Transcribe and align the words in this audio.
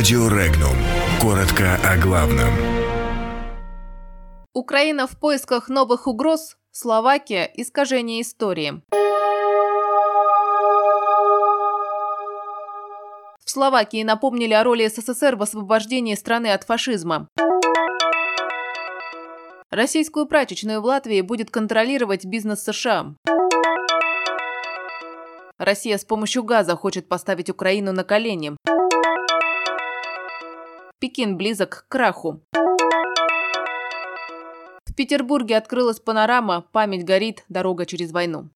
Радио 0.00 0.28
Регнум. 0.28 0.76
Коротко 1.20 1.78
о 1.84 1.98
главном. 1.98 2.48
Украина 4.54 5.06
в 5.06 5.20
поисках 5.20 5.68
новых 5.68 6.06
угроз. 6.06 6.56
Словакия– 6.70 7.44
искажение 7.54 8.22
истории. 8.22 8.80
В 13.44 13.50
Словакии 13.50 14.02
напомнили 14.02 14.54
о 14.54 14.64
роли 14.64 14.88
СССР 14.88 15.36
в 15.36 15.42
освобождении 15.42 16.14
страны 16.14 16.46
от 16.46 16.64
фашизма. 16.64 17.28
Российскую 19.68 20.24
прачечную 20.24 20.80
в 20.80 20.86
Латвии 20.86 21.20
будет 21.20 21.50
контролировать 21.50 22.24
бизнес 22.24 22.64
США. 22.64 23.16
Россия 25.58 25.98
с 25.98 26.06
помощью 26.06 26.42
газа 26.42 26.74
хочет 26.74 27.06
поставить 27.06 27.50
Украину 27.50 27.92
на 27.92 28.02
колени. 28.02 28.56
Пекин 31.00 31.38
близок 31.38 31.70
к 31.70 31.88
краху. 31.88 32.42
В 34.84 34.94
Петербурге 34.94 35.56
открылась 35.56 35.98
панорама 35.98 36.66
«Память 36.72 37.06
горит. 37.06 37.44
Дорога 37.48 37.86
через 37.86 38.12
войну». 38.12 38.50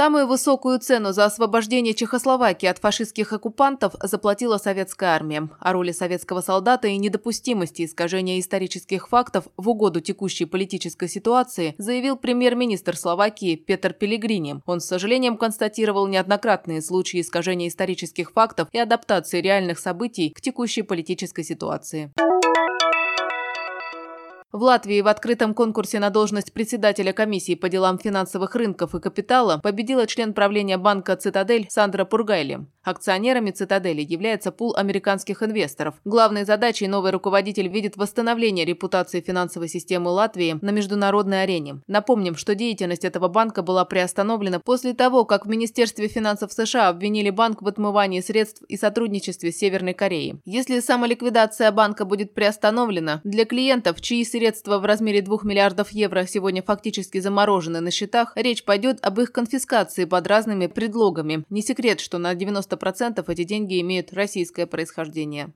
Самую 0.00 0.28
высокую 0.28 0.78
цену 0.78 1.10
за 1.12 1.24
освобождение 1.24 1.92
Чехословакии 1.92 2.68
от 2.68 2.78
фашистских 2.78 3.32
оккупантов 3.32 3.94
заплатила 4.00 4.56
советская 4.56 5.10
армия. 5.10 5.48
О 5.58 5.72
роли 5.72 5.90
советского 5.90 6.40
солдата 6.40 6.86
и 6.86 6.96
недопустимости 6.98 7.84
искажения 7.84 8.38
исторических 8.38 9.08
фактов 9.08 9.46
в 9.56 9.68
угоду 9.68 10.00
текущей 10.00 10.44
политической 10.44 11.08
ситуации 11.08 11.74
заявил 11.78 12.16
премьер-министр 12.16 12.96
Словакии 12.96 13.56
Петр 13.56 13.92
Пелегрини. 13.92 14.60
Он 14.66 14.78
с 14.78 14.86
сожалением 14.86 15.36
констатировал 15.36 16.06
неоднократные 16.06 16.80
случаи 16.80 17.20
искажения 17.20 17.66
исторических 17.66 18.30
фактов 18.30 18.68
и 18.70 18.78
адаптации 18.78 19.40
реальных 19.40 19.80
событий 19.80 20.30
к 20.30 20.40
текущей 20.40 20.82
политической 20.82 21.42
ситуации. 21.42 22.12
В 24.50 24.62
Латвии 24.62 25.02
в 25.02 25.08
открытом 25.08 25.52
конкурсе 25.52 25.98
на 26.00 26.08
должность 26.08 26.54
председателя 26.54 27.12
комиссии 27.12 27.54
по 27.54 27.68
делам 27.68 27.98
финансовых 27.98 28.54
рынков 28.54 28.94
и 28.94 29.00
капитала 29.00 29.58
победила 29.58 30.06
член 30.06 30.32
правления 30.32 30.78
банка 30.78 31.16
«Цитадель» 31.16 31.66
Сандра 31.68 32.06
Пургайли. 32.06 32.66
Акционерами 32.88 33.50
«Цитадели» 33.50 34.00
является 34.02 34.50
пул 34.50 34.74
американских 34.74 35.42
инвесторов. 35.42 35.96
Главной 36.06 36.44
задачей 36.44 36.88
новый 36.88 37.12
руководитель 37.12 37.68
видит 37.68 37.98
восстановление 37.98 38.64
репутации 38.64 39.20
финансовой 39.20 39.68
системы 39.68 40.10
Латвии 40.10 40.58
на 40.62 40.70
международной 40.70 41.42
арене. 41.42 41.82
Напомним, 41.86 42.34
что 42.34 42.54
деятельность 42.54 43.04
этого 43.04 43.28
банка 43.28 43.62
была 43.62 43.84
приостановлена 43.84 44.60
после 44.60 44.94
того, 44.94 45.26
как 45.26 45.44
в 45.44 45.48
Министерстве 45.50 46.08
финансов 46.08 46.50
США 46.52 46.88
обвинили 46.88 47.28
банк 47.28 47.60
в 47.60 47.68
отмывании 47.68 48.20
средств 48.20 48.62
и 48.68 48.78
сотрудничестве 48.78 49.52
с 49.52 49.58
Северной 49.58 49.92
Кореей. 49.92 50.40
Если 50.46 50.80
самоликвидация 50.80 51.70
банка 51.72 52.06
будет 52.06 52.32
приостановлена, 52.32 53.20
для 53.24 53.44
клиентов, 53.44 54.00
чьи 54.00 54.24
средства 54.24 54.78
в 54.78 54.86
размере 54.86 55.20
2 55.20 55.40
миллиардов 55.42 55.90
евро 55.90 56.24
сегодня 56.26 56.62
фактически 56.62 57.20
заморожены 57.20 57.80
на 57.80 57.90
счетах, 57.90 58.32
речь 58.34 58.64
пойдет 58.64 58.98
об 59.02 59.20
их 59.20 59.30
конфискации 59.30 60.06
под 60.06 60.26
разными 60.26 60.68
предлогами. 60.68 61.44
Не 61.50 61.60
секрет, 61.60 62.00
что 62.00 62.16
на 62.16 62.32
90% 62.32 62.77
эти 63.28 63.44
деньги 63.44 63.80
имеют 63.80 64.12
российское 64.12 64.66
происхождение. 64.66 65.52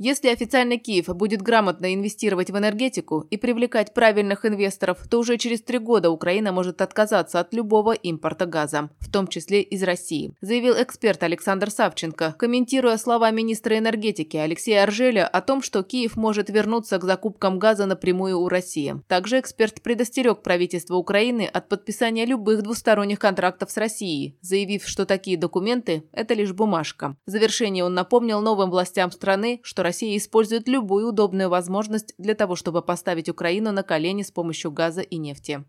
Если 0.00 0.28
официально 0.28 0.78
Киев 0.78 1.06
будет 1.08 1.42
грамотно 1.42 1.92
инвестировать 1.92 2.52
в 2.52 2.56
энергетику 2.56 3.26
и 3.30 3.36
привлекать 3.36 3.94
правильных 3.94 4.46
инвесторов, 4.46 4.98
то 5.10 5.18
уже 5.18 5.38
через 5.38 5.60
три 5.60 5.78
года 5.78 6.10
Украина 6.10 6.52
может 6.52 6.80
отказаться 6.82 7.40
от 7.40 7.52
любого 7.52 7.94
импорта 7.94 8.46
газа, 8.46 8.90
в 9.00 9.10
том 9.10 9.26
числе 9.26 9.60
из 9.60 9.82
России, 9.82 10.36
заявил 10.40 10.74
эксперт 10.80 11.20
Александр 11.24 11.72
Савченко, 11.72 12.36
комментируя 12.38 12.96
слова 12.96 13.32
министра 13.32 13.76
энергетики 13.76 14.36
Алексея 14.36 14.84
Аржеля 14.84 15.26
о 15.26 15.40
том, 15.40 15.62
что 15.62 15.82
Киев 15.82 16.16
может 16.16 16.48
вернуться 16.48 16.98
к 16.98 17.04
закупкам 17.04 17.58
газа 17.58 17.84
напрямую 17.84 18.38
у 18.38 18.48
России. 18.48 19.02
Также 19.08 19.40
эксперт 19.40 19.82
предостерег 19.82 20.42
правительство 20.42 20.94
Украины 20.94 21.42
от 21.52 21.68
подписания 21.68 22.24
любых 22.24 22.62
двусторонних 22.62 23.18
контрактов 23.18 23.72
с 23.72 23.76
Россией, 23.76 24.38
заявив, 24.42 24.86
что 24.86 25.06
такие 25.06 25.36
документы– 25.36 26.04
это 26.12 26.34
лишь 26.34 26.52
бумажка. 26.52 27.16
В 27.26 27.30
завершение 27.30 27.82
он 27.82 27.94
напомнил 27.94 28.40
новым 28.40 28.70
властям 28.70 29.10
страны, 29.10 29.58
что 29.64 29.87
Россия 29.88 30.18
использует 30.18 30.68
любую 30.68 31.08
удобную 31.08 31.48
возможность 31.48 32.12
для 32.18 32.34
того, 32.34 32.56
чтобы 32.56 32.82
поставить 32.82 33.30
Украину 33.30 33.72
на 33.72 33.82
колени 33.82 34.20
с 34.20 34.30
помощью 34.30 34.70
газа 34.70 35.00
и 35.00 35.16
нефти. 35.16 35.64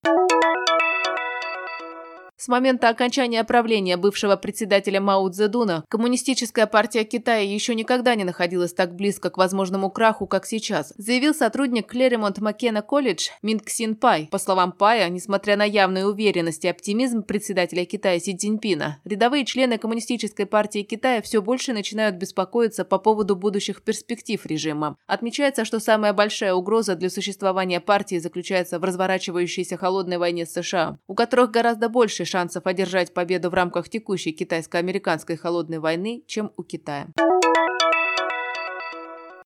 С 2.41 2.47
момента 2.47 2.87
окончания 2.87 3.43
правления 3.43 3.97
бывшего 3.97 4.37
председателя 4.37 5.01
Мао 5.01 5.27
Цзэдуна 5.27 5.83
Коммунистическая 5.89 6.67
партия 6.67 7.03
Китая 7.03 7.41
еще 7.41 7.75
никогда 7.75 8.15
не 8.15 8.23
находилась 8.23 8.71
так 8.71 8.95
близко 8.95 9.29
к 9.29 9.37
возможному 9.37 9.91
краху, 9.91 10.25
как 10.25 10.45
сейчас, 10.45 10.93
заявил 10.95 11.35
сотрудник 11.35 11.87
Клеремонт 11.87 12.39
Маккена 12.39 12.81
колледж 12.81 13.27
Минг 13.41 13.65
Ксин 13.65 13.93
Пай. 13.93 14.29
По 14.31 14.37
словам 14.37 14.71
Пая, 14.71 15.09
несмотря 15.09 15.57
на 15.57 15.65
явную 15.65 16.07
уверенность 16.07 16.63
и 16.63 16.69
оптимизм 16.69 17.23
председателя 17.23 17.83
Китая 17.83 18.17
Си 18.21 18.37
Цзиньпина, 18.37 19.01
рядовые 19.03 19.43
члены 19.43 19.77
Коммунистической 19.77 20.45
партии 20.45 20.83
Китая 20.83 21.21
все 21.21 21.41
больше 21.41 21.73
начинают 21.73 22.15
беспокоиться 22.15 22.85
по 22.85 22.99
поводу 22.99 23.35
будущих 23.35 23.81
перспектив 23.81 24.45
режима. 24.45 24.95
Отмечается, 25.07 25.65
что 25.65 25.81
самая 25.81 26.13
большая 26.13 26.53
угроза 26.53 26.95
для 26.95 27.09
существования 27.09 27.81
партии 27.81 28.17
заключается 28.17 28.79
в 28.79 28.85
разворачивающейся 28.85 29.75
холодной 29.75 30.17
войне 30.17 30.45
с 30.45 30.53
США, 30.53 30.99
у 31.05 31.15
которых 31.15 31.51
гораздо 31.51 31.89
больше 31.89 32.28
шансов 32.29 32.67
одержать 32.67 33.13
победу 33.13 33.49
в 33.49 33.53
рамках 33.53 33.89
текущей 33.89 34.31
китайско-американской 34.31 35.35
холодной 35.35 35.79
войны, 35.79 36.23
чем 36.27 36.51
у 36.55 36.63
Китая. 36.63 37.07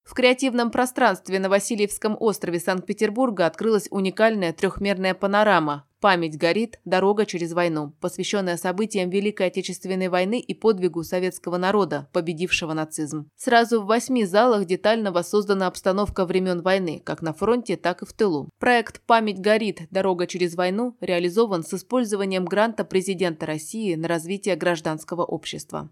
В 0.04 0.14
креативном 0.16 0.70
пространстве 0.70 1.40
на 1.40 1.50
Васильевском 1.50 2.16
острове 2.20 2.60
Санкт-Петербурга 2.60 3.48
открылась 3.48 3.88
уникальная 3.90 4.54
трехмерная 4.54 5.16
панорама 5.16 5.88
«Память 6.04 6.38
горит. 6.38 6.82
Дорога 6.84 7.26
через 7.26 7.54
войну», 7.54 7.94
посвященная 8.02 8.58
событиям 8.58 9.10
Великой 9.10 9.48
Отечественной 9.48 10.10
войны 10.10 10.38
и 10.42 10.54
подвигу 10.54 11.02
советского 11.02 11.56
народа, 11.56 12.10
победившего 12.12 12.74
нацизм. 12.74 13.30
Сразу 13.38 13.82
в 13.82 13.86
восьми 13.86 14.26
залах 14.26 14.66
детально 14.66 15.14
воссоздана 15.14 15.66
обстановка 15.66 16.26
времен 16.26 16.62
войны, 16.62 17.02
как 17.06 17.22
на 17.22 17.32
фронте, 17.32 17.78
так 17.78 18.02
и 18.02 18.06
в 18.06 18.12
тылу. 18.12 18.50
Проект 18.60 19.00
«Память 19.06 19.40
горит. 19.40 19.84
Дорога 19.92 20.28
через 20.28 20.56
войну» 20.56 20.98
реализован 21.00 21.64
с 21.64 21.74
использованием 21.74 22.44
гранта 22.44 22.84
президента 22.84 23.46
России 23.46 23.96
на 23.96 24.10
развитие 24.10 24.58
гражданского 24.58 25.24
общества. 25.24 25.90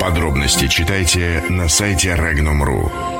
Подробности 0.00 0.66
читайте 0.66 1.40
на 1.48 1.68
сайте 1.68 2.16
Regnum.ru. 2.16 3.15